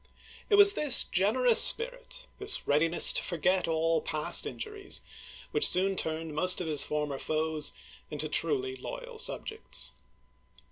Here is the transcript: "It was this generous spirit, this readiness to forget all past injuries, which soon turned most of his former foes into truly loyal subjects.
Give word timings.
"It 0.49 0.55
was 0.55 0.73
this 0.73 1.03
generous 1.03 1.61
spirit, 1.61 2.25
this 2.39 2.65
readiness 2.67 3.13
to 3.13 3.21
forget 3.21 3.67
all 3.67 4.01
past 4.01 4.47
injuries, 4.47 5.01
which 5.51 5.67
soon 5.67 5.95
turned 5.95 6.33
most 6.33 6.59
of 6.59 6.65
his 6.65 6.83
former 6.83 7.19
foes 7.19 7.71
into 8.09 8.27
truly 8.27 8.75
loyal 8.75 9.19
subjects. 9.19 9.91